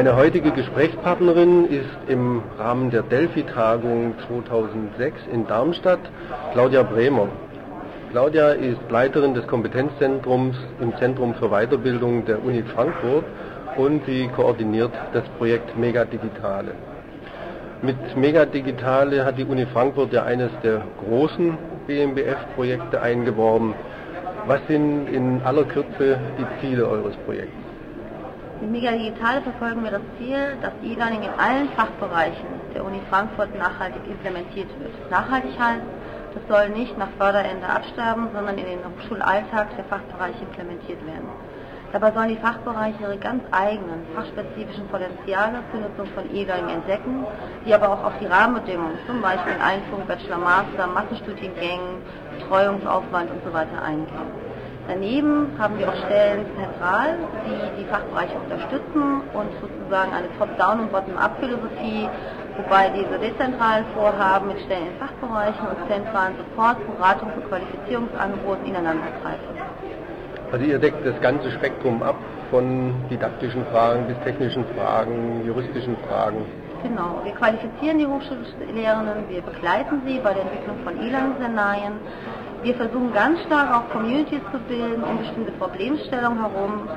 [0.00, 5.98] Meine heutige Gesprächspartnerin ist im Rahmen der Delphi-Tagung 2006 in Darmstadt
[6.54, 7.28] Claudia Bremer.
[8.10, 13.26] Claudia ist Leiterin des Kompetenzzentrums im Zentrum für Weiterbildung der Uni Frankfurt
[13.76, 16.72] und sie koordiniert das Projekt Mega Digitale.
[17.82, 23.74] Mit Mega Digitale hat die Uni Frankfurt ja eines der großen BMBF-Projekte eingeworben.
[24.46, 27.69] Was sind in aller Kürze die Ziele eures Projekts?
[28.60, 33.56] Mit Mega Digital verfolgen wir das Ziel, dass E-Learning in allen Fachbereichen der Uni Frankfurt
[33.56, 35.10] nachhaltig implementiert wird.
[35.10, 35.80] Nachhaltig heißt,
[36.34, 41.30] das soll nicht nach Förderende absterben, sondern in den Hochschulalltag der Fachbereiche implementiert werden.
[41.92, 47.26] Dabei sollen die Fachbereiche ihre ganz eigenen fachspezifischen Potenziale zur Nutzung von E-Learning entdecken,
[47.64, 52.02] die aber auch auf die Rahmenbedingungen, zum Beispiel Einführung Bachelor, Master, Massenstudiengängen,
[52.38, 54.49] Betreuungsaufwand und so eingehen.
[54.90, 57.14] Daneben haben wir auch Stellen zentral,
[57.46, 62.08] die die Fachbereiche unterstützen und sozusagen eine Top-Down- und Bottom-Up-Philosophie,
[62.56, 69.06] wobei diese dezentralen Vorhaben mit Stellen in Fachbereichen und zentralen Support, Beratungs- und Qualifizierungsangeboten ineinander
[69.22, 69.54] greifen.
[70.50, 72.16] Also ihr deckt das ganze Spektrum ab,
[72.50, 76.44] von didaktischen Fragen bis technischen Fragen, juristischen Fragen.
[76.82, 81.92] Genau, wir qualifizieren die Hochschullehrenden, wir begleiten sie bei der Entwicklung von E-Learning-Szenarien,
[82.62, 86.88] wir versuchen ganz stark auch Communities zu bilden um bestimmte Problemstellungen herum,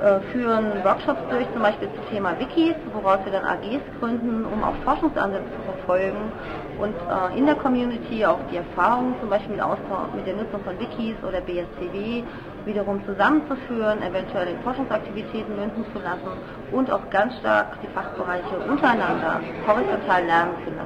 [0.00, 4.62] äh, führen Workshops durch, zum Beispiel zum Thema Wikis, woraus wir dann AGs gründen, um
[4.62, 6.32] auch Forschungsansätze zu verfolgen
[6.78, 10.60] und äh, in der Community auch die Erfahrungen zum Beispiel mit, Austausch, mit der Nutzung
[10.64, 12.22] von Wikis oder BSCW
[12.64, 16.32] wiederum zusammenzuführen, eventuell in Forschungsaktivitäten münden zu lassen
[16.72, 20.83] und auch ganz stark die Fachbereiche untereinander horizontal lernen zu lassen.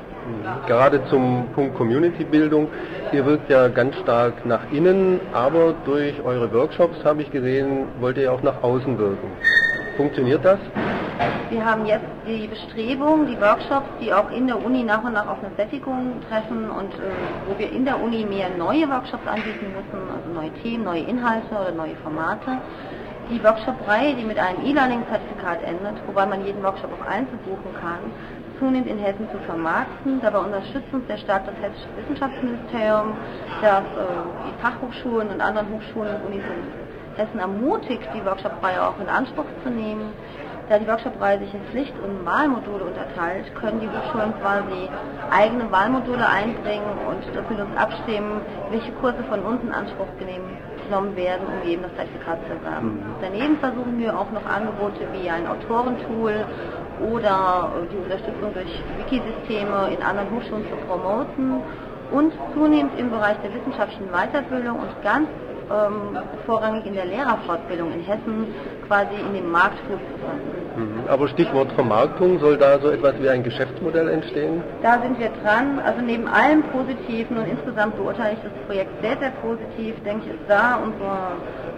[0.66, 2.68] Gerade zum Punkt Community-Bildung.
[3.12, 8.18] Ihr wirkt ja ganz stark nach innen, aber durch eure Workshops, habe ich gesehen, wollt
[8.18, 9.30] ihr auch nach außen wirken.
[9.96, 10.58] Funktioniert das?
[11.50, 15.26] Wir haben jetzt die Bestrebung, die Workshops, die auch in der Uni nach und nach
[15.26, 17.10] auf eine Sättigung treffen und äh,
[17.48, 21.48] wo wir in der Uni mehr neue Workshops anbieten müssen, also neue Themen, neue Inhalte
[21.50, 22.58] oder neue Formate.
[23.30, 28.10] Die Workshop-Reihe, die mit einem E-Learning-Zertifikat endet, wobei man jeden Workshop auch einzeln buchen kann,
[28.58, 30.20] zunehmend in Hessen zu vermarkten.
[30.22, 33.12] Dabei unterstützt uns sehr stark das Hessische Wissenschaftsministerium,
[33.60, 38.98] das äh, die Fachhochschulen und anderen Hochschulen und Unis in Hessen ermutigt, die Workshop-Reihe auch
[38.98, 40.12] in Anspruch zu nehmen.
[40.68, 44.90] Da die Workshop-Reihe sich in Pflicht- und Wahlmodule unterteilt, können die Hochschulen quasi
[45.30, 51.16] eigene Wahlmodule einbringen und das mit uns abstimmen, welche Kurse von uns in Anspruch genommen
[51.16, 53.00] werden, um eben das Zertifikat zu erwerben.
[53.00, 53.14] Mhm.
[53.22, 56.44] Daneben versuchen wir auch noch Angebote wie ein Autorentool
[57.00, 61.62] oder die Unterstützung durch Wikisysteme in anderen Hochschulen zu promoten
[62.10, 65.28] und zunehmend im Bereich der wissenschaftlichen Weiterbildung und ganz
[65.70, 68.46] ähm, vorrangig in der Lehrerfortbildung in Hessen
[68.86, 70.58] quasi in dem Markt Fuß zu fassen.
[70.76, 71.08] Mhm.
[71.08, 74.62] Aber Stichwort Vermarktung, soll da so etwas wie ein Geschäftsmodell entstehen?
[74.82, 75.80] Da sind wir dran.
[75.84, 80.34] Also neben allem Positiven und insgesamt beurteile ich das Projekt sehr, sehr positiv, denke ich,
[80.34, 81.36] ist da unsere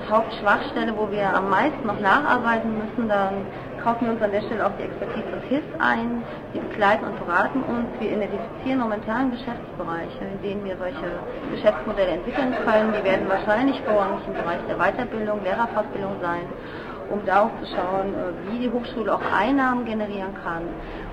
[0.09, 3.09] Hauptschwachstelle, wo wir am meisten noch nacharbeiten müssen.
[3.09, 3.47] Dann
[3.83, 6.23] kaufen wir uns an der Stelle auch die Expertise des HIS ein.
[6.55, 7.89] Die begleiten und beraten uns.
[7.99, 11.09] Wir identifizieren momentan Geschäftsbereiche, in denen wir solche
[11.51, 12.93] Geschäftsmodelle entwickeln können.
[12.93, 16.47] Die werden wahrscheinlich vorrangig im Bereich der Weiterbildung, Lehrerfortbildung sein
[17.11, 20.63] um darauf zu schauen, äh, wie die Hochschule auch Einnahmen generieren kann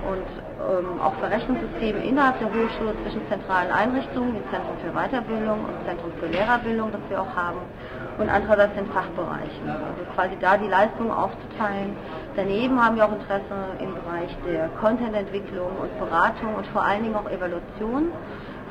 [0.07, 0.27] und
[0.61, 6.11] ähm, auch Verrechnungssysteme innerhalb der Hochschule zwischen zentralen Einrichtungen, wie Zentrum für Weiterbildung und Zentrum
[6.19, 7.59] für Lehrerbildung, das wir auch haben,
[8.17, 9.69] und andererseits den Fachbereichen.
[9.69, 11.95] Also quasi da die Leistungen aufzuteilen.
[12.35, 17.16] Daneben haben wir auch Interesse im Bereich der Contententwicklung und Beratung und vor allen Dingen
[17.16, 18.11] auch Evaluation.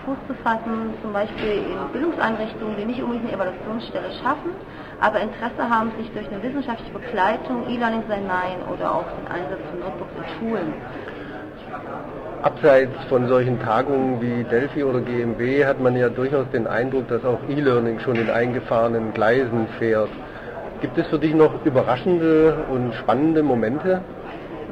[0.05, 4.55] Fuß zu fassen, zum Beispiel in Bildungseinrichtungen, die nicht unbedingt eine Evaluationsstelle schaffen,
[5.01, 10.15] aber Interesse haben, sich durch eine wissenschaftliche Begleitung, E-Learning-Szenarien oder auch den Einsatz von Notebooks
[10.17, 10.73] in Schulen.
[12.43, 17.25] Abseits von solchen Tagungen wie Delphi oder GMB hat man ja durchaus den Eindruck, dass
[17.25, 20.11] auch E-Learning schon in eingefahrenen Gleisen fährt.
[20.81, 24.01] Gibt es für dich noch überraschende und spannende Momente?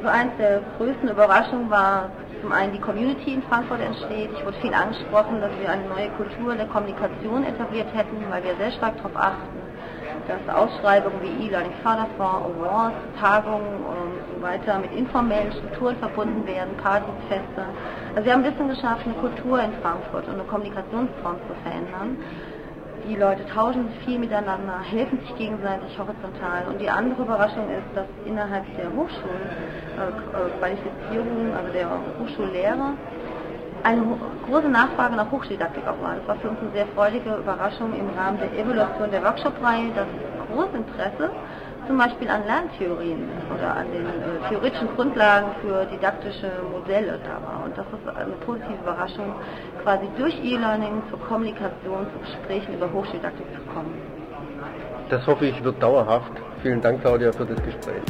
[0.01, 2.11] So eins der größten Überraschungen war
[2.45, 4.29] zum einen die Community in Frankfurt entsteht.
[4.31, 8.55] Ich wurde viel angesprochen, dass wir eine neue Kultur der Kommunikation etabliert hätten, weil wir
[8.57, 9.57] sehr stark darauf achten,
[10.27, 16.77] dass Ausschreibungen wie E-Learning Förderfonds, Awards, Tagungen und so weiter mit informellen Strukturen verbunden werden,
[16.77, 17.65] Partys, Feste.
[18.13, 22.17] Also wir haben ein bisschen geschafft, eine Kultur in Frankfurt und eine Kommunikationsform zu verändern.
[23.07, 26.65] Die Leute tauschen viel miteinander, helfen sich gegenseitig horizontal.
[26.67, 31.87] Und die andere Überraschung ist, dass innerhalb der Hochschulqualifizierung, äh, also der
[32.19, 32.93] Hochschullehre,
[33.83, 34.17] eine
[34.47, 36.15] große Nachfrage nach Hochschuldidaktik auch war.
[36.15, 40.07] Das war für uns eine sehr freudige Überraschung im Rahmen der Evaluation der Workshop-Reihe, dass
[40.51, 41.29] großes Interesse
[41.87, 47.65] zum Beispiel an Lerntheorien oder an den äh, theoretischen Grundlagen für didaktische Modelle da war.
[47.65, 49.33] Und das ist eine positive Überraschung,
[49.83, 53.93] quasi durch E-Learning zur Kommunikation, zu Gesprächen über Hochschuldidaktik zu kommen.
[55.09, 56.31] Das hoffe ich wird dauerhaft.
[56.61, 58.01] Vielen Dank, Claudia, für das Gespräch.